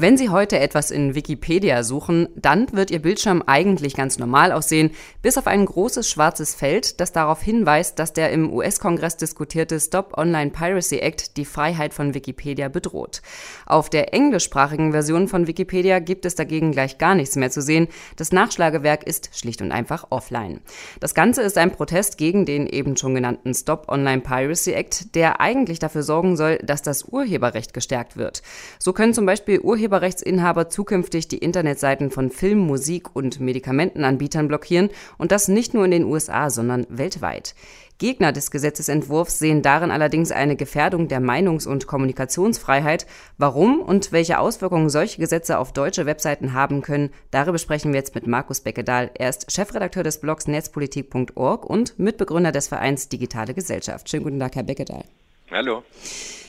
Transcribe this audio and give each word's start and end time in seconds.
Wenn 0.00 0.16
Sie 0.16 0.28
heute 0.28 0.60
etwas 0.60 0.92
in 0.92 1.16
Wikipedia 1.16 1.82
suchen, 1.82 2.28
dann 2.36 2.72
wird 2.72 2.92
Ihr 2.92 3.02
Bildschirm 3.02 3.42
eigentlich 3.44 3.96
ganz 3.96 4.16
normal 4.16 4.52
aussehen, 4.52 4.92
bis 5.22 5.36
auf 5.36 5.48
ein 5.48 5.66
großes 5.66 6.08
schwarzes 6.08 6.54
Feld, 6.54 7.00
das 7.00 7.10
darauf 7.10 7.42
hinweist, 7.42 7.98
dass 7.98 8.12
der 8.12 8.30
im 8.30 8.52
US-Kongress 8.52 9.16
diskutierte 9.16 9.80
Stop 9.80 10.16
Online 10.16 10.52
Piracy 10.52 10.98
Act 10.98 11.36
die 11.36 11.44
Freiheit 11.44 11.94
von 11.94 12.14
Wikipedia 12.14 12.68
bedroht. 12.68 13.22
Auf 13.66 13.90
der 13.90 14.14
englischsprachigen 14.14 14.92
Version 14.92 15.26
von 15.26 15.48
Wikipedia 15.48 15.98
gibt 15.98 16.26
es 16.26 16.36
dagegen 16.36 16.70
gleich 16.70 16.98
gar 16.98 17.16
nichts 17.16 17.34
mehr 17.34 17.50
zu 17.50 17.60
sehen. 17.60 17.88
Das 18.14 18.30
Nachschlagewerk 18.30 19.04
ist 19.04 19.30
schlicht 19.36 19.60
und 19.62 19.72
einfach 19.72 20.06
offline. 20.10 20.60
Das 21.00 21.12
Ganze 21.12 21.42
ist 21.42 21.58
ein 21.58 21.72
Protest 21.72 22.18
gegen 22.18 22.46
den 22.46 22.68
eben 22.68 22.96
schon 22.96 23.16
genannten 23.16 23.52
Stop 23.52 23.88
Online 23.88 24.22
Piracy 24.22 24.74
Act, 24.74 25.16
der 25.16 25.40
eigentlich 25.40 25.80
dafür 25.80 26.04
sorgen 26.04 26.36
soll, 26.36 26.58
dass 26.58 26.82
das 26.82 27.02
Urheberrecht 27.02 27.74
gestärkt 27.74 28.16
wird. 28.16 28.42
So 28.78 28.92
können 28.92 29.12
zum 29.12 29.26
Beispiel 29.26 29.58
Urheber 29.58 29.87
Urheberrechtsinhaber 29.88 30.68
zukünftig 30.68 31.28
die 31.28 31.38
Internetseiten 31.38 32.10
von 32.10 32.30
Film, 32.30 32.58
Musik 32.58 33.16
und 33.16 33.40
Medikamentenanbietern 33.40 34.46
blockieren 34.46 34.90
und 35.16 35.32
das 35.32 35.48
nicht 35.48 35.72
nur 35.72 35.86
in 35.86 35.90
den 35.90 36.04
USA, 36.04 36.50
sondern 36.50 36.86
weltweit. 36.90 37.54
Gegner 37.96 38.30
des 38.30 38.50
Gesetzesentwurfs 38.50 39.38
sehen 39.38 39.62
darin 39.62 39.90
allerdings 39.90 40.30
eine 40.30 40.56
Gefährdung 40.56 41.08
der 41.08 41.20
Meinungs- 41.20 41.66
und 41.66 41.86
Kommunikationsfreiheit. 41.86 43.06
Warum 43.38 43.80
und 43.80 44.12
welche 44.12 44.38
Auswirkungen 44.38 44.90
solche 44.90 45.18
Gesetze 45.18 45.58
auf 45.58 45.72
deutsche 45.72 46.06
Webseiten 46.06 46.52
haben 46.52 46.82
können, 46.82 47.10
darüber 47.30 47.58
sprechen 47.58 47.92
wir 47.92 47.98
jetzt 47.98 48.14
mit 48.14 48.26
Markus 48.26 48.60
Beckedahl. 48.60 49.10
Er 49.14 49.30
ist 49.30 49.50
Chefredakteur 49.50 50.04
des 50.04 50.20
Blogs 50.20 50.46
netzpolitik.org 50.46 51.64
und 51.64 51.98
Mitbegründer 51.98 52.52
des 52.52 52.68
Vereins 52.68 53.08
Digitale 53.08 53.54
Gesellschaft. 53.54 54.08
Schönen 54.08 54.24
guten 54.24 54.38
Tag, 54.38 54.54
Herr 54.54 54.64
Beckedahl. 54.64 55.04
Hallo. 55.50 55.82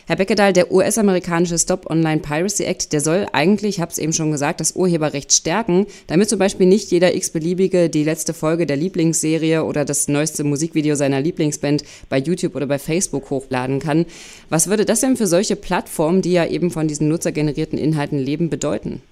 Herr 0.10 0.16
Beckedahl, 0.16 0.54
der 0.54 0.72
US-amerikanische 0.72 1.60
Stop 1.60 1.88
Online 1.88 2.20
Piracy 2.20 2.64
Act, 2.64 2.94
der 2.94 3.00
soll 3.00 3.28
eigentlich, 3.32 3.76
ich 3.76 3.80
habe 3.80 3.92
es 3.92 4.00
eben 4.00 4.12
schon 4.12 4.32
gesagt, 4.32 4.60
das 4.60 4.76
Urheberrecht 4.76 5.32
stärken, 5.32 5.86
damit 6.08 6.30
zum 6.30 6.40
Beispiel 6.40 6.66
nicht 6.66 6.90
jeder 6.90 7.14
x-beliebige 7.14 7.92
die 7.92 8.04
letzte 8.04 8.34
Folge 8.34 8.66
der 8.66 8.76
Lieblingsserie 8.76 9.64
oder 9.64 9.86
das 9.86 10.08
neueste 10.08 10.44
Musikvideo 10.44 10.96
seiner 10.96 11.22
Lieblingsband 11.22 11.84
bei 12.10 12.18
YouTube 12.18 12.56
oder 12.56 12.66
bei 12.66 12.80
Facebook 12.80 13.30
hochladen 13.30 13.78
kann. 13.78 14.08
Was 14.50 14.68
würde 14.68 14.86
das 14.86 15.02
denn 15.02 15.16
für 15.16 15.28
solche 15.28 15.56
Plattformen, 15.56 16.24
die 16.24 16.34
ja 16.34 16.48
eben 16.48 16.72
von 16.72 16.88
diesen 16.88 17.08
nutzergenerierten 17.08 17.78
Inhalten 17.78 18.18
leben, 18.18 18.50
bedeuten? 18.50 19.04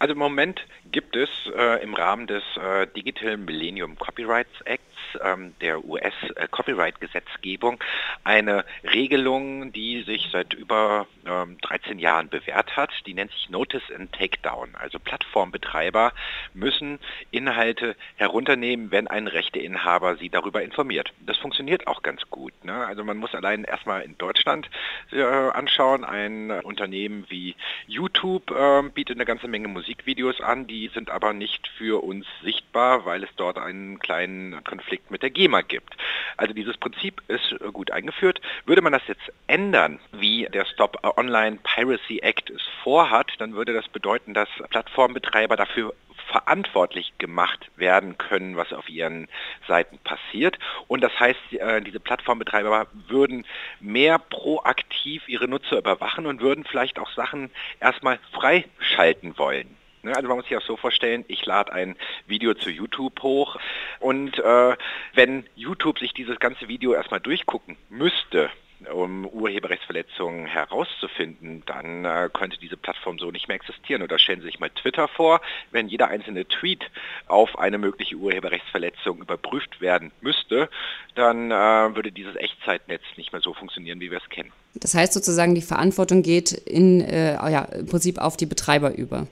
Also 0.00 0.14
im 0.14 0.18
Moment 0.18 0.66
gibt 0.90 1.14
es 1.14 1.28
äh, 1.56 1.80
im 1.80 1.94
Rahmen 1.94 2.26
des 2.26 2.42
äh, 2.56 2.88
Digital 2.96 3.36
Millennium 3.36 3.96
Copyrights 3.96 4.62
Acts, 4.64 4.83
ähm, 5.22 5.54
der 5.60 5.84
US-Copyright-Gesetzgebung, 5.84 7.78
eine 8.24 8.64
Regelung, 8.82 9.72
die 9.72 10.02
sich 10.02 10.28
seit 10.32 10.54
über 10.54 11.06
ähm, 11.26 11.58
13 11.62 11.98
Jahren 11.98 12.28
bewährt 12.28 12.76
hat. 12.76 12.90
Die 13.06 13.14
nennt 13.14 13.32
sich 13.32 13.50
Notice 13.50 13.82
and 13.94 14.12
Takedown. 14.12 14.74
Also 14.74 14.98
Plattformbetreiber 14.98 16.12
müssen 16.52 16.98
Inhalte 17.30 17.96
herunternehmen, 18.16 18.90
wenn 18.90 19.08
ein 19.08 19.26
Rechteinhaber 19.26 20.16
sie 20.16 20.28
darüber 20.28 20.62
informiert. 20.62 21.12
Das 21.20 21.36
funktioniert 21.38 21.86
auch 21.86 22.02
ganz 22.02 22.22
gut. 22.30 22.52
Ne? 22.64 22.74
Also 22.86 23.04
man 23.04 23.16
muss 23.16 23.34
allein 23.34 23.64
erstmal 23.64 24.02
in 24.02 24.16
Deutschland 24.18 24.68
äh, 25.12 25.22
anschauen. 25.22 26.04
Ein 26.04 26.50
Unternehmen 26.50 27.26
wie 27.28 27.54
YouTube 27.86 28.50
äh, 28.50 28.82
bietet 28.88 29.16
eine 29.16 29.24
ganze 29.24 29.48
Menge 29.48 29.68
Musikvideos 29.68 30.40
an, 30.40 30.66
die 30.66 30.88
sind 30.88 31.10
aber 31.10 31.32
nicht 31.32 31.68
für 31.78 32.02
uns 32.02 32.26
sichtbar, 32.42 33.04
weil 33.04 33.24
es 33.24 33.30
dort 33.36 33.58
einen 33.58 33.98
kleinen 33.98 34.62
Konflikt 34.64 35.03
mit 35.10 35.22
der 35.22 35.30
GEMA 35.30 35.62
gibt. 35.62 35.96
Also 36.36 36.54
dieses 36.54 36.76
Prinzip 36.76 37.22
ist 37.28 37.54
gut 37.72 37.90
eingeführt. 37.90 38.40
Würde 38.66 38.82
man 38.82 38.92
das 38.92 39.02
jetzt 39.06 39.32
ändern, 39.46 39.98
wie 40.12 40.48
der 40.52 40.64
Stop 40.64 40.98
Online 41.16 41.58
Piracy 41.62 42.18
Act 42.18 42.50
es 42.50 42.62
vorhat, 42.82 43.32
dann 43.38 43.54
würde 43.54 43.72
das 43.72 43.88
bedeuten, 43.88 44.34
dass 44.34 44.48
Plattformbetreiber 44.70 45.56
dafür 45.56 45.94
verantwortlich 46.28 47.12
gemacht 47.18 47.70
werden 47.76 48.18
können, 48.18 48.56
was 48.56 48.72
auf 48.72 48.88
ihren 48.88 49.28
Seiten 49.68 49.98
passiert. 49.98 50.58
Und 50.88 51.00
das 51.02 51.18
heißt, 51.18 51.52
äh, 51.52 51.80
diese 51.82 52.00
Plattformbetreiber 52.00 52.86
würden 53.08 53.46
mehr 53.80 54.18
proaktiv 54.18 55.28
ihre 55.28 55.48
Nutzer 55.48 55.78
überwachen 55.78 56.26
und 56.26 56.40
würden 56.40 56.64
vielleicht 56.64 56.98
auch 56.98 57.10
Sachen 57.12 57.50
erstmal 57.80 58.18
freischalten 58.32 59.38
wollen. 59.38 59.76
Ne, 60.04 60.14
also 60.14 60.28
man 60.28 60.36
muss 60.36 60.46
sich 60.46 60.56
auch 60.56 60.62
so 60.62 60.76
vorstellen, 60.76 61.24
ich 61.28 61.46
lade 61.46 61.72
ein 61.72 61.96
Video 62.26 62.52
zu 62.52 62.70
YouTube 62.70 63.22
hoch 63.22 63.56
und 64.00 64.38
äh, 64.38 64.76
wenn 65.14 65.46
YouTube 65.56 65.98
sich 65.98 66.12
dieses 66.12 66.38
ganze 66.38 66.68
Video 66.68 66.92
erstmal 66.92 67.20
durchgucken 67.20 67.78
müsste, 67.88 68.50
um 68.92 69.24
Urheberrechtsverletzungen 69.24 70.44
herauszufinden, 70.44 71.62
dann 71.64 72.04
äh, 72.04 72.28
könnte 72.30 72.58
diese 72.58 72.76
Plattform 72.76 73.18
so 73.18 73.30
nicht 73.30 73.48
mehr 73.48 73.54
existieren. 73.54 74.02
Oder 74.02 74.18
stellen 74.18 74.40
Sie 74.40 74.46
sich 74.46 74.60
mal 74.60 74.68
Twitter 74.68 75.08
vor, 75.08 75.40
wenn 75.70 75.88
jeder 75.88 76.08
einzelne 76.08 76.46
Tweet 76.46 76.90
auf 77.26 77.58
eine 77.58 77.78
mögliche 77.78 78.16
Urheberrechtsverletzung 78.16 79.22
überprüft 79.22 79.80
werden 79.80 80.12
müsste, 80.20 80.68
dann 81.14 81.50
äh, 81.50 81.54
würde 81.94 82.12
dieses 82.12 82.36
Echtzeitnetz 82.36 83.02
nicht 83.16 83.32
mehr 83.32 83.40
so 83.40 83.54
funktionieren, 83.54 84.00
wie 84.00 84.10
wir 84.10 84.18
es 84.18 84.28
kennen. 84.28 84.52
Das 84.74 84.94
heißt 84.94 85.14
sozusagen, 85.14 85.54
die 85.54 85.62
Verantwortung 85.62 86.22
geht 86.22 86.52
in, 86.52 87.00
äh, 87.00 87.34
ja, 87.34 87.62
im 87.62 87.86
Prinzip 87.86 88.18
auf 88.18 88.36
die 88.36 88.46
Betreiber 88.46 88.94
über. 88.94 89.28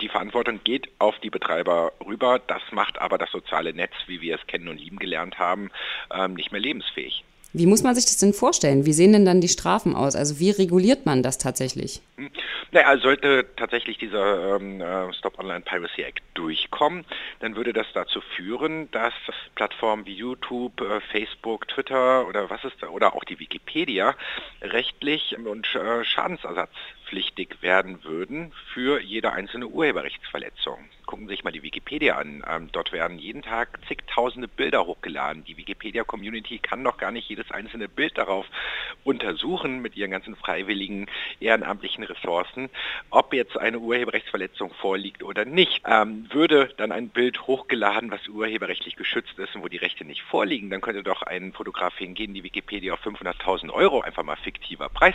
Die 0.00 0.08
Verantwortung 0.08 0.60
geht 0.62 0.88
auf 0.98 1.18
die 1.20 1.30
Betreiber 1.30 1.92
rüber. 2.06 2.40
Das 2.46 2.62
macht 2.70 3.00
aber 3.00 3.18
das 3.18 3.30
soziale 3.30 3.72
Netz, 3.72 3.92
wie 4.06 4.20
wir 4.20 4.36
es 4.36 4.46
kennen 4.46 4.68
und 4.68 4.78
lieben 4.78 4.98
gelernt 4.98 5.38
haben, 5.38 5.70
ähm, 6.14 6.34
nicht 6.34 6.52
mehr 6.52 6.60
lebensfähig. 6.60 7.24
Wie 7.54 7.66
muss 7.66 7.82
man 7.82 7.94
sich 7.94 8.06
das 8.06 8.16
denn 8.16 8.32
vorstellen? 8.32 8.86
Wie 8.86 8.94
sehen 8.94 9.12
denn 9.12 9.26
dann 9.26 9.42
die 9.42 9.48
Strafen 9.48 9.94
aus? 9.94 10.16
Also 10.16 10.40
wie 10.40 10.50
reguliert 10.50 11.04
man 11.04 11.22
das 11.22 11.36
tatsächlich? 11.36 12.00
Hm. 12.16 12.30
Naja, 12.70 12.96
sollte 12.96 13.44
tatsächlich 13.56 13.98
dieser 13.98 14.56
ähm, 14.56 14.80
äh, 14.80 15.12
Stop 15.12 15.38
Online 15.38 15.60
Piracy 15.60 16.00
Act 16.02 16.22
durchkommen, 16.32 17.04
dann 17.40 17.54
würde 17.54 17.74
das 17.74 17.86
dazu 17.92 18.22
führen, 18.34 18.90
dass 18.92 19.12
Plattformen 19.54 20.06
wie 20.06 20.14
YouTube, 20.14 20.80
äh, 20.80 21.00
Facebook, 21.12 21.68
Twitter 21.68 22.26
oder 22.26 22.48
was 22.48 22.64
ist 22.64 22.76
da, 22.80 22.88
oder 22.88 23.14
auch 23.14 23.24
die 23.24 23.38
Wikipedia 23.38 24.14
rechtlich 24.62 25.36
und 25.36 25.66
äh, 25.74 26.02
schadensersatzpflichtig 27.12 27.62
werden 27.62 28.02
würden 28.04 28.52
für 28.72 29.00
jede 29.00 29.32
einzelne 29.32 29.68
Urheberrechtsverletzung 29.68 30.78
gucken 31.12 31.26
Sie 31.26 31.34
sich 31.34 31.44
mal 31.44 31.50
die 31.50 31.62
Wikipedia 31.62 32.16
an. 32.16 32.42
Ähm, 32.48 32.70
dort 32.72 32.90
werden 32.90 33.18
jeden 33.18 33.42
Tag 33.42 33.78
zigtausende 33.86 34.48
Bilder 34.48 34.86
hochgeladen. 34.86 35.44
Die 35.44 35.58
Wikipedia-Community 35.58 36.58
kann 36.58 36.82
doch 36.82 36.96
gar 36.96 37.10
nicht 37.10 37.28
jedes 37.28 37.50
einzelne 37.50 37.86
Bild 37.86 38.16
darauf 38.16 38.46
untersuchen 39.04 39.82
mit 39.82 39.94
ihren 39.94 40.10
ganzen 40.10 40.36
freiwilligen 40.36 41.06
ehrenamtlichen 41.38 42.04
Ressourcen, 42.04 42.70
ob 43.10 43.34
jetzt 43.34 43.58
eine 43.58 43.78
Urheberrechtsverletzung 43.78 44.72
vorliegt 44.80 45.22
oder 45.22 45.44
nicht. 45.44 45.82
Ähm, 45.86 46.28
würde 46.32 46.72
dann 46.78 46.92
ein 46.92 47.10
Bild 47.10 47.46
hochgeladen, 47.46 48.10
was 48.10 48.26
urheberrechtlich 48.28 48.96
geschützt 48.96 49.38
ist 49.38 49.54
und 49.54 49.62
wo 49.62 49.68
die 49.68 49.76
Rechte 49.76 50.06
nicht 50.06 50.22
vorliegen, 50.22 50.70
dann 50.70 50.80
könnte 50.80 51.02
doch 51.02 51.22
ein 51.22 51.52
Fotograf 51.52 51.94
hingehen, 51.98 52.32
die 52.32 52.42
Wikipedia 52.42 52.94
auf 52.94 53.04
500.000 53.04 53.70
Euro 53.70 54.00
einfach 54.00 54.22
mal 54.22 54.36
fiktiver 54.36 54.88
Preis 54.88 55.14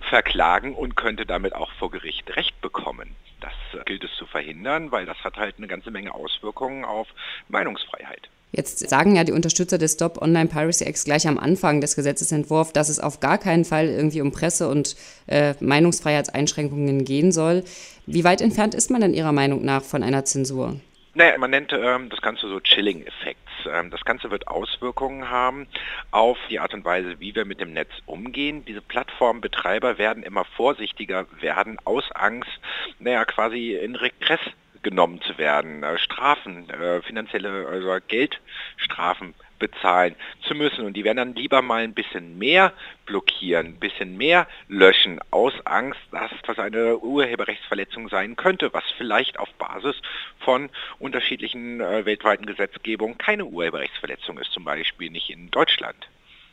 verklagen 0.00 0.74
und 0.74 0.96
könnte 0.96 1.24
damit 1.36 1.54
auch 1.54 1.70
vor 1.72 1.90
Gericht 1.90 2.34
Recht 2.34 2.58
bekommen. 2.62 3.14
Das 3.40 3.52
gilt 3.84 4.02
es 4.02 4.10
zu 4.18 4.24
verhindern, 4.24 4.90
weil 4.90 5.04
das 5.04 5.18
hat 5.18 5.36
halt 5.36 5.56
eine 5.58 5.66
ganze 5.66 5.90
Menge 5.90 6.14
Auswirkungen 6.14 6.86
auf 6.86 7.08
Meinungsfreiheit. 7.48 8.30
Jetzt 8.52 8.88
sagen 8.88 9.16
ja 9.16 9.24
die 9.24 9.32
Unterstützer 9.32 9.76
des 9.76 9.92
Stop 9.92 10.22
Online 10.22 10.48
Piracy 10.48 10.84
Acts 10.84 11.04
gleich 11.04 11.28
am 11.28 11.36
Anfang 11.36 11.82
des 11.82 11.94
Gesetzesentwurfs, 11.94 12.72
dass 12.72 12.88
es 12.88 13.00
auf 13.00 13.20
gar 13.20 13.36
keinen 13.36 13.66
Fall 13.66 13.88
irgendwie 13.88 14.22
um 14.22 14.32
Presse- 14.32 14.70
und 14.70 14.96
äh, 15.26 15.52
Meinungsfreiheitseinschränkungen 15.60 17.04
gehen 17.04 17.32
soll. 17.32 17.64
Wie 18.06 18.24
weit 18.24 18.40
entfernt 18.40 18.74
ist 18.74 18.90
man 18.90 19.02
denn 19.02 19.12
Ihrer 19.12 19.32
Meinung 19.32 19.62
nach 19.62 19.82
von 19.82 20.02
einer 20.02 20.24
Zensur? 20.24 20.80
Naja, 21.16 21.38
man 21.38 21.50
nennt 21.50 21.72
ähm, 21.72 22.10
das 22.10 22.20
Ganze 22.20 22.46
so 22.46 22.60
Chilling-Effekt. 22.60 23.48
Ähm, 23.72 23.90
das 23.90 24.04
Ganze 24.04 24.30
wird 24.30 24.48
Auswirkungen 24.48 25.30
haben 25.30 25.66
auf 26.10 26.36
die 26.50 26.60
Art 26.60 26.74
und 26.74 26.84
Weise, 26.84 27.18
wie 27.20 27.34
wir 27.34 27.46
mit 27.46 27.58
dem 27.58 27.72
Netz 27.72 27.88
umgehen. 28.04 28.66
Diese 28.66 28.82
Plattformbetreiber 28.82 29.96
werden 29.96 30.22
immer 30.22 30.44
vorsichtiger 30.44 31.24
werden 31.40 31.78
aus 31.86 32.04
Angst, 32.12 32.50
naja, 32.98 33.24
quasi 33.24 33.72
in 33.72 33.96
Regress 33.96 34.40
genommen 34.86 35.20
zu 35.22 35.36
werden, 35.36 35.82
äh, 35.82 35.98
Strafen, 35.98 36.70
äh, 36.70 37.02
finanzielle, 37.02 37.66
also 37.66 37.98
Geldstrafen 38.06 39.34
bezahlen 39.58 40.14
zu 40.46 40.54
müssen. 40.54 40.84
Und 40.86 40.96
die 40.96 41.02
werden 41.02 41.16
dann 41.16 41.34
lieber 41.34 41.60
mal 41.60 41.82
ein 41.82 41.92
bisschen 41.92 42.38
mehr 42.38 42.72
blockieren, 43.04 43.66
ein 43.66 43.80
bisschen 43.80 44.16
mehr 44.16 44.46
löschen, 44.68 45.18
aus 45.32 45.54
Angst, 45.64 45.98
dass 46.12 46.30
das 46.46 46.60
eine 46.60 46.98
Urheberrechtsverletzung 46.98 48.08
sein 48.08 48.36
könnte, 48.36 48.72
was 48.72 48.84
vielleicht 48.96 49.40
auf 49.40 49.52
Basis 49.54 49.96
von 50.38 50.70
unterschiedlichen 51.00 51.80
äh, 51.80 52.04
weltweiten 52.04 52.46
Gesetzgebungen 52.46 53.18
keine 53.18 53.44
Urheberrechtsverletzung 53.44 54.38
ist, 54.38 54.52
zum 54.52 54.62
Beispiel 54.62 55.10
nicht 55.10 55.30
in 55.30 55.50
Deutschland. 55.50 55.96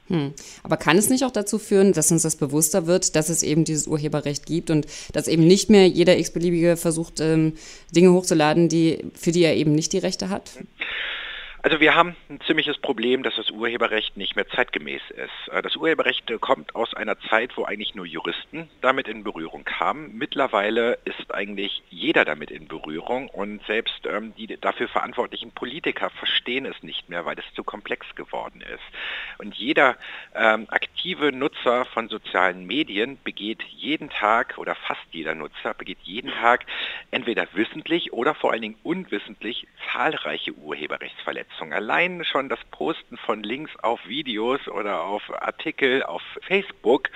Hm. 0.07 0.33
Aber 0.63 0.77
kann 0.77 0.97
es 0.97 1.09
nicht 1.09 1.23
auch 1.23 1.31
dazu 1.31 1.57
führen, 1.57 1.93
dass 1.93 2.11
uns 2.11 2.23
das 2.23 2.35
bewusster 2.35 2.87
wird, 2.87 3.15
dass 3.15 3.29
es 3.29 3.41
eben 3.41 3.63
dieses 3.63 3.87
Urheberrecht 3.87 4.45
gibt 4.45 4.69
und 4.69 4.85
dass 5.13 5.27
eben 5.27 5.47
nicht 5.47 5.69
mehr 5.69 5.87
jeder 5.87 6.17
x-beliebige 6.17 6.75
versucht, 6.75 7.19
ähm, 7.21 7.53
Dinge 7.95 8.11
hochzuladen, 8.11 8.67
die, 8.67 9.05
für 9.13 9.31
die 9.31 9.43
er 9.43 9.55
eben 9.55 9.73
nicht 9.73 9.93
die 9.93 9.99
Rechte 9.99 10.29
hat? 10.29 10.51
Also 11.65 11.79
wir 11.79 11.95
haben 11.95 12.17
ein 12.29 12.41
ziemliches 12.41 12.77
Problem, 12.77 13.23
dass 13.23 13.37
das 13.37 13.49
Urheberrecht 13.49 14.17
nicht 14.17 14.35
mehr 14.35 14.45
zeitgemäß 14.49 15.01
ist. 15.11 15.47
Äh, 15.49 15.61
das 15.61 15.77
Urheberrecht 15.77 16.29
äh, 16.29 16.37
kommt 16.37 16.75
aus 16.75 16.93
einer 16.93 17.17
Zeit, 17.29 17.55
wo 17.55 17.63
eigentlich 17.63 17.95
nur 17.95 18.05
Juristen 18.05 18.69
damit 18.81 19.07
in 19.07 19.23
Berührung 19.23 19.63
kamen. 19.63 20.17
Mittlerweile 20.17 20.99
ist 21.05 21.33
eigentlich 21.33 21.81
jeder 21.89 22.25
damit 22.25 22.51
in 22.51 22.67
Berührung 22.67 23.29
und 23.29 23.65
selbst 23.65 24.05
ähm, 24.05 24.33
die 24.35 24.59
dafür 24.59 24.89
verantwortlichen 24.89 25.51
Politiker 25.51 26.09
verstehen 26.09 26.65
es 26.65 26.83
nicht 26.83 27.07
mehr, 27.07 27.23
weil 27.23 27.39
es 27.39 27.45
zu 27.55 27.63
komplex 27.63 28.13
geworden 28.15 28.59
ist. 28.59 28.83
Und 29.37 29.55
jeder 29.55 29.95
ähm, 30.35 30.65
aktive 30.67 31.31
Nutzer 31.31 31.85
von 31.85 32.09
sozialen 32.09 32.67
Medien 32.67 33.17
begeht 33.23 33.63
jeden 33.69 34.09
Tag 34.09 34.57
oder 34.57 34.75
fast 34.75 35.05
jeder 35.11 35.33
Nutzer 35.33 35.73
begeht 35.73 35.99
jeden 36.03 36.31
Tag 36.31 36.65
entweder 37.11 37.47
wissentlich 37.53 38.11
oder 38.11 38.35
vor 38.35 38.51
allen 38.51 38.63
Dingen 38.63 38.79
unwissentlich 38.83 39.65
zahlreiche 39.93 40.51
Urheberrechtsverletzungen. 40.55 41.52
Vernetzung. 41.53 41.73
Allein 41.73 42.23
schon 42.25 42.49
das 42.49 42.59
Posten 42.71 43.17
von 43.17 43.43
Links 43.43 43.71
auf 43.81 44.07
Videos 44.07 44.67
oder 44.67 45.03
auf 45.03 45.21
Artikel 45.41 46.03
auf 46.03 46.21
Facebook 46.47 47.09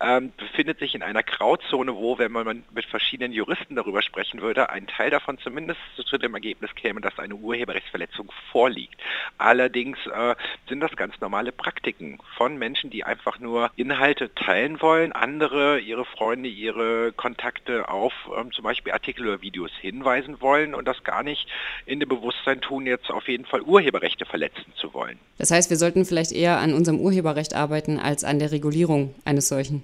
ähm, 0.00 0.32
befindet 0.36 0.78
sich 0.78 0.94
in 0.94 1.02
einer 1.02 1.22
Grauzone, 1.22 1.94
wo, 1.94 2.18
wenn 2.18 2.32
man 2.32 2.64
mit 2.74 2.86
verschiedenen 2.86 3.32
Juristen 3.32 3.76
darüber 3.76 4.02
sprechen 4.02 4.40
würde, 4.40 4.70
ein 4.70 4.86
Teil 4.86 5.10
davon 5.10 5.38
zumindest 5.38 5.80
zu 5.96 6.18
dem 6.18 6.34
Ergebnis 6.34 6.74
käme, 6.74 7.00
dass 7.00 7.18
eine 7.18 7.34
Urheberrechtsverletzung 7.34 8.30
vorliegt. 8.50 9.00
Allerdings 9.38 9.98
äh, 10.06 10.34
sind 10.68 10.80
das 10.80 10.94
ganz 10.96 11.20
normale 11.20 11.52
Praktiken 11.52 12.18
von 12.36 12.58
Menschen, 12.58 12.90
die 12.90 13.04
einfach 13.04 13.38
nur 13.38 13.70
Inhalte 13.76 14.34
teilen 14.34 14.80
wollen, 14.80 15.12
andere, 15.12 15.78
ihre 15.78 16.04
Freunde, 16.04 16.48
ihre 16.48 17.12
Kontakte 17.12 17.88
auf 17.88 18.12
ähm, 18.36 18.52
zum 18.52 18.64
Beispiel 18.64 18.92
Artikel 18.92 19.28
oder 19.28 19.42
Videos 19.42 19.70
hinweisen 19.80 20.40
wollen 20.40 20.74
und 20.74 20.86
das 20.86 21.04
gar 21.04 21.22
nicht 21.22 21.48
in 21.86 22.00
dem 22.00 22.08
Bewusstsein 22.08 22.60
tun, 22.60 22.86
jetzt 22.86 23.10
auf 23.10 23.28
jeden 23.28 23.44
Fall 23.44 23.62
Urheberrecht 23.62 23.83
Urheberrechte 23.84 24.24
verletzen 24.24 24.72
zu 24.80 24.94
wollen. 24.94 25.18
Das 25.38 25.50
heißt, 25.50 25.68
wir 25.68 25.76
sollten 25.76 26.04
vielleicht 26.04 26.32
eher 26.32 26.58
an 26.58 26.72
unserem 26.72 27.00
Urheberrecht 27.00 27.54
arbeiten 27.54 27.98
als 27.98 28.24
an 28.24 28.38
der 28.38 28.50
Regulierung 28.50 29.14
eines 29.24 29.48
solchen. 29.48 29.82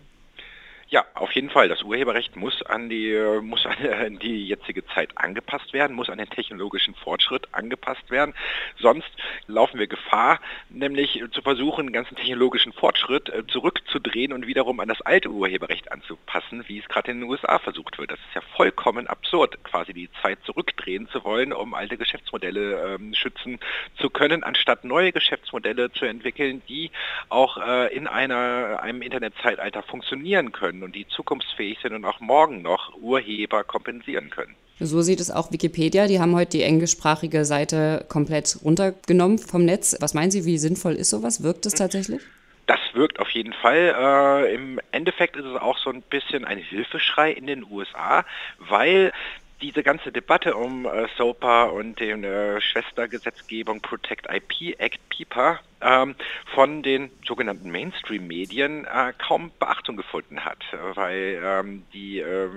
Ja, 0.92 1.04
auf 1.14 1.30
jeden 1.36 1.50
Fall. 1.50 1.68
Das 1.68 1.84
Urheberrecht 1.84 2.34
muss 2.34 2.62
an 2.62 2.88
die, 2.88 3.16
muss 3.42 3.64
an 3.64 4.18
die 4.18 4.48
jetzige 4.48 4.84
Zeit 4.86 5.10
angepasst 5.14 5.72
werden, 5.72 5.94
muss 5.94 6.10
an 6.10 6.18
den 6.18 6.28
technologischen 6.28 6.96
Fortschritt 6.96 7.46
angepasst 7.52 8.10
werden. 8.10 8.34
Sonst 8.76 9.08
laufen 9.46 9.78
wir 9.78 9.86
Gefahr, 9.86 10.40
nämlich 10.68 11.22
zu 11.30 11.42
versuchen, 11.42 11.86
den 11.86 11.92
ganzen 11.92 12.16
technologischen 12.16 12.72
Fortschritt 12.72 13.28
äh, 13.28 13.46
zurückzudrehen 13.46 14.32
und 14.32 14.48
wiederum 14.48 14.80
an 14.80 14.88
das 14.88 15.00
alte 15.02 15.28
Urheberrecht 15.30 15.92
anzupassen, 15.92 16.64
wie 16.66 16.80
es 16.80 16.88
gerade 16.88 17.12
in 17.12 17.20
den 17.20 17.30
USA 17.30 17.60
versucht 17.60 17.96
wird. 17.98 18.10
Das 18.10 18.18
ist 18.18 18.34
ja 18.34 18.42
vollkommen 18.56 19.06
absurd, 19.06 19.62
quasi 19.62 19.92
die 19.92 20.10
Zeit 20.22 20.40
zurückdrehen 20.44 21.08
zu 21.10 21.22
wollen, 21.22 21.52
um 21.52 21.72
alte 21.72 21.98
Geschäftsmodelle 21.98 22.96
ähm, 22.96 23.14
schützen 23.14 23.60
zu 23.96 24.10
können, 24.10 24.42
anstatt 24.42 24.82
neue 24.82 25.12
Geschäftsmodelle 25.12 25.92
zu 25.92 26.04
entwickeln, 26.04 26.62
die 26.68 26.90
auch 27.28 27.58
äh, 27.58 27.94
in 27.94 28.08
einer, 28.08 28.80
einem 28.82 29.02
Internetzeitalter 29.02 29.84
funktionieren 29.84 30.50
können 30.50 30.79
können 30.80 30.82
und 30.82 30.94
die 30.94 31.06
zukunftsfähig 31.08 31.78
sind 31.82 31.94
und 31.94 32.04
auch 32.04 32.20
morgen 32.20 32.62
noch 32.62 32.94
Urheber 33.00 33.64
kompensieren 33.64 34.30
können. 34.30 34.54
So 34.80 35.02
sieht 35.02 35.20
es 35.20 35.30
auch 35.30 35.52
Wikipedia. 35.52 36.06
Die 36.06 36.20
haben 36.20 36.34
heute 36.34 36.52
die 36.52 36.62
englischsprachige 36.62 37.44
Seite 37.44 38.06
komplett 38.08 38.58
runtergenommen 38.64 39.38
vom 39.38 39.64
Netz. 39.64 39.96
Was 40.00 40.14
meinen 40.14 40.30
Sie, 40.30 40.46
wie 40.46 40.56
sinnvoll 40.56 40.94
ist 40.94 41.10
sowas? 41.10 41.42
Wirkt 41.42 41.66
es 41.66 41.74
tatsächlich? 41.74 42.22
Das 42.66 42.80
wirkt 42.94 43.20
auf 43.20 43.28
jeden 43.30 43.52
Fall. 43.52 43.94
Äh, 43.98 44.54
Im 44.54 44.80
Endeffekt 44.90 45.36
ist 45.36 45.44
es 45.44 45.60
auch 45.60 45.76
so 45.76 45.90
ein 45.90 46.02
bisschen 46.02 46.44
ein 46.46 46.56
Hilfeschrei 46.56 47.30
in 47.32 47.46
den 47.46 47.64
USA, 47.70 48.24
weil 48.58 49.12
diese 49.60 49.82
ganze 49.82 50.12
Debatte 50.12 50.54
um 50.54 50.86
äh, 50.86 51.08
SOPA 51.18 51.64
und 51.64 52.00
den 52.00 52.24
äh, 52.24 52.60
Schwestergesetzgebung 52.62 53.82
Protect 53.82 54.28
IP 54.32 54.78
Act 54.78 55.00
PIPA 55.10 55.60
ähm, 55.80 56.14
von 56.54 56.82
den 56.82 57.10
sogenannten 57.26 57.70
Mainstream-Medien 57.70 58.84
äh, 58.84 59.12
kaum 59.18 59.50
Beachtung 59.58 59.96
gefunden 59.96 60.44
hat, 60.44 60.58
weil 60.94 61.40
ähm, 61.42 61.84
die 61.92 62.20
äh, 62.20 62.48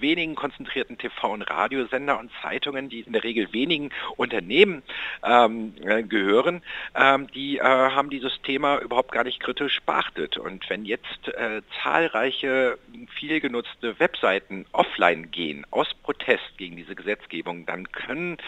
wenigen 0.00 0.34
konzentrierten 0.34 0.96
TV- 0.96 1.32
und 1.32 1.42
Radiosender 1.42 2.18
und 2.18 2.30
Zeitungen, 2.40 2.88
die 2.88 3.00
in 3.00 3.12
der 3.12 3.24
Regel 3.24 3.52
wenigen 3.52 3.90
Unternehmen 4.16 4.82
ähm, 5.24 5.74
äh, 5.82 6.02
gehören, 6.02 6.62
ähm, 6.94 7.26
die 7.34 7.58
äh, 7.58 7.62
haben 7.62 8.10
dieses 8.10 8.40
Thema 8.42 8.78
überhaupt 8.78 9.12
gar 9.12 9.24
nicht 9.24 9.40
kritisch 9.40 9.80
beachtet. 9.82 10.38
Und 10.38 10.68
wenn 10.70 10.84
jetzt 10.84 11.28
äh, 11.28 11.62
zahlreiche 11.82 12.78
viel 13.18 13.40
genutzte 13.40 13.98
Webseiten 13.98 14.66
offline 14.72 15.30
gehen 15.30 15.66
aus 15.70 15.88
Protest 16.02 16.56
gegen 16.56 16.76
diese 16.76 16.94
Gesetzgebung, 16.94 17.66
dann 17.66 17.90
können 17.92 18.38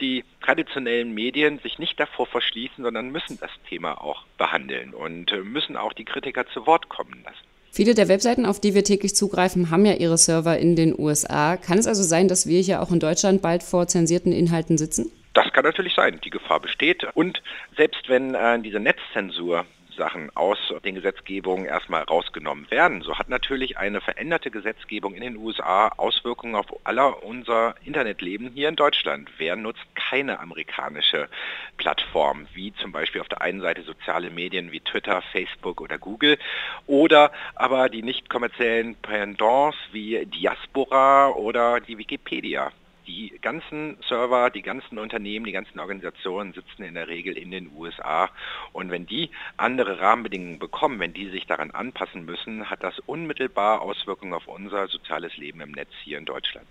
die 0.00 0.24
traditionellen 0.40 1.14
Medien 1.14 1.58
sich 1.60 1.78
nicht 1.78 1.98
davor 1.98 2.26
verschließen, 2.26 2.82
sondern 2.84 3.10
müssen 3.10 3.38
das 3.40 3.50
Thema 3.68 3.73
Thema 3.74 4.00
auch 4.00 4.24
behandeln 4.38 4.94
und 4.94 5.32
äh, 5.32 5.38
müssen 5.38 5.76
auch 5.76 5.92
die 5.92 6.04
Kritiker 6.04 6.46
zu 6.46 6.64
Wort 6.66 6.88
kommen 6.88 7.22
lassen. 7.24 7.44
Viele 7.72 7.94
der 7.94 8.06
Webseiten, 8.06 8.46
auf 8.46 8.60
die 8.60 8.72
wir 8.72 8.84
täglich 8.84 9.16
zugreifen, 9.16 9.70
haben 9.70 9.84
ja 9.84 9.94
ihre 9.94 10.16
Server 10.16 10.56
in 10.56 10.76
den 10.76 10.96
USA. 10.96 11.56
Kann 11.56 11.78
es 11.78 11.88
also 11.88 12.04
sein, 12.04 12.28
dass 12.28 12.46
wir 12.46 12.60
hier 12.60 12.80
auch 12.80 12.92
in 12.92 13.00
Deutschland 13.00 13.42
bald 13.42 13.64
vor 13.64 13.88
zensierten 13.88 14.30
Inhalten 14.30 14.78
sitzen? 14.78 15.10
Das 15.32 15.52
kann 15.52 15.64
natürlich 15.64 15.94
sein. 15.94 16.20
Die 16.24 16.30
Gefahr 16.30 16.60
besteht. 16.60 17.04
Und 17.14 17.42
selbst 17.76 18.08
wenn 18.08 18.36
äh, 18.36 18.60
diese 18.60 18.78
Netzzensur 18.78 19.66
Sachen 19.96 20.30
aus 20.34 20.58
den 20.84 20.94
Gesetzgebungen 20.94 21.66
erstmal 21.66 22.02
rausgenommen 22.02 22.70
werden. 22.70 23.02
So 23.02 23.18
hat 23.18 23.28
natürlich 23.28 23.78
eine 23.78 24.00
veränderte 24.00 24.50
Gesetzgebung 24.50 25.14
in 25.14 25.22
den 25.22 25.36
USA 25.36 25.88
Auswirkungen 25.88 26.54
auf 26.54 26.66
aller 26.84 27.22
unser 27.22 27.74
Internetleben 27.84 28.50
hier 28.54 28.68
in 28.68 28.76
Deutschland. 28.76 29.30
Wer 29.38 29.56
nutzt 29.56 29.84
keine 29.94 30.40
amerikanische 30.40 31.28
Plattform, 31.76 32.46
wie 32.54 32.72
zum 32.74 32.92
Beispiel 32.92 33.20
auf 33.20 33.28
der 33.28 33.42
einen 33.42 33.60
Seite 33.60 33.82
soziale 33.82 34.30
Medien 34.30 34.72
wie 34.72 34.80
Twitter, 34.80 35.22
Facebook 35.32 35.80
oder 35.80 35.98
Google 35.98 36.38
oder 36.86 37.32
aber 37.54 37.88
die 37.88 38.02
nicht 38.02 38.28
kommerziellen 38.28 38.96
Pendants 38.96 39.78
wie 39.92 40.26
Diaspora 40.26 41.28
oder 41.30 41.80
die 41.80 41.98
Wikipedia 41.98 42.72
die 43.06 43.38
ganzen 43.40 43.96
Server, 44.08 44.50
die 44.50 44.62
ganzen 44.62 44.98
Unternehmen, 44.98 45.44
die 45.44 45.52
ganzen 45.52 45.78
Organisationen 45.78 46.52
sitzen 46.52 46.82
in 46.82 46.94
der 46.94 47.08
Regel 47.08 47.36
in 47.36 47.50
den 47.50 47.70
USA. 47.76 48.30
Und 48.72 48.90
wenn 48.90 49.06
die 49.06 49.30
andere 49.56 50.00
Rahmenbedingungen 50.00 50.58
bekommen, 50.58 50.98
wenn 51.00 51.12
die 51.12 51.30
sich 51.30 51.46
daran 51.46 51.70
anpassen 51.70 52.24
müssen, 52.24 52.70
hat 52.70 52.82
das 52.82 52.98
unmittelbar 53.06 53.82
Auswirkungen 53.82 54.34
auf 54.34 54.46
unser 54.46 54.88
soziales 54.88 55.36
Leben 55.36 55.60
im 55.60 55.72
Netz 55.72 55.90
hier 56.02 56.18
in 56.18 56.24
Deutschland. 56.24 56.66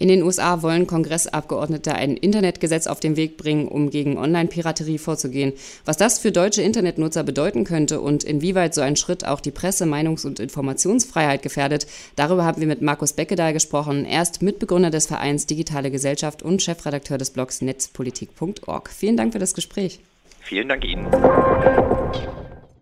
In 0.00 0.06
den 0.06 0.22
USA 0.22 0.62
wollen 0.62 0.86
Kongressabgeordnete 0.86 1.92
ein 1.92 2.16
Internetgesetz 2.16 2.86
auf 2.86 3.00
den 3.00 3.16
Weg 3.16 3.36
bringen, 3.36 3.66
um 3.66 3.90
gegen 3.90 4.16
Online-Piraterie 4.16 4.98
vorzugehen. 4.98 5.54
Was 5.84 5.96
das 5.96 6.20
für 6.20 6.30
deutsche 6.30 6.62
Internetnutzer 6.62 7.24
bedeuten 7.24 7.64
könnte 7.64 8.00
und 8.00 8.22
inwieweit 8.22 8.74
so 8.74 8.80
ein 8.80 8.94
Schritt 8.94 9.26
auch 9.26 9.40
die 9.40 9.50
Presse-, 9.50 9.86
Meinungs- 9.86 10.24
und 10.24 10.38
Informationsfreiheit 10.38 11.42
gefährdet, 11.42 11.88
darüber 12.14 12.44
haben 12.44 12.60
wir 12.60 12.68
mit 12.68 12.80
Markus 12.80 13.12
Beckedahl 13.12 13.52
gesprochen. 13.52 14.04
Er 14.04 14.22
ist 14.22 14.40
Mitbegründer 14.40 14.90
des 14.90 15.08
Vereins 15.08 15.46
Digitale 15.68 15.90
Gesellschaft 15.90 16.42
und 16.42 16.62
Chefredakteur 16.62 17.18
des 17.18 17.28
Blogs 17.28 17.60
netzpolitik.org. 17.60 18.88
Vielen 18.88 19.18
Dank 19.18 19.34
für 19.34 19.38
das 19.38 19.52
Gespräch. 19.52 20.00
Vielen 20.40 20.66
Dank 20.66 20.82
Ihnen. 20.82 21.06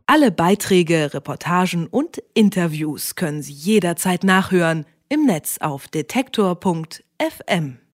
Alle 0.06 0.30
Beiträge, 0.30 1.12
Reportagen 1.12 1.88
und 1.88 2.22
Interviews 2.32 3.16
können 3.16 3.42
Sie 3.42 3.54
jederzeit 3.54 4.22
nachhören 4.22 4.86
im 5.08 5.26
Netz 5.26 5.58
auf 5.58 5.88
detektor.fm. 5.88 7.78